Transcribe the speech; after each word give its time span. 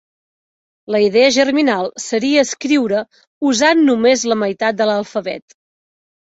La 0.95 1.01
idea 1.07 1.27
germinal 1.35 1.91
seria 2.05 2.45
escriure 2.47 3.03
usant 3.53 3.87
només 3.93 4.27
la 4.35 4.41
meitat 4.47 4.83
de 4.83 4.91
l'alfabet. 4.93 5.59